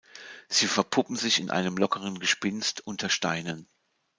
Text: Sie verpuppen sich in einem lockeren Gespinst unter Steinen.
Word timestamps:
Sie 0.49 0.65
verpuppen 0.65 1.15
sich 1.15 1.39
in 1.39 1.51
einem 1.51 1.77
lockeren 1.77 2.17
Gespinst 2.17 2.81
unter 2.87 3.07
Steinen. 3.07 3.67